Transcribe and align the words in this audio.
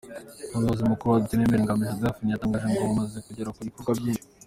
Umuyobozi 0.53 0.83
mukuru 0.91 1.09
wa 1.11 1.21
Duterimbere, 1.23 1.63
Ngamije 1.63 1.97
Delphin 2.01 2.31
yatangaje 2.33 2.67
ko 2.75 2.81
bamaze 2.85 3.17
kugera 3.27 3.53
ku 3.55 3.61
bikorwa 3.67 3.93
byinshi. 3.99 4.27